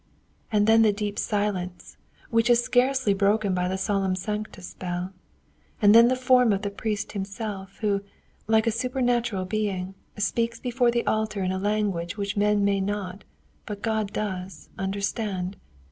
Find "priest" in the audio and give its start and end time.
6.71-7.11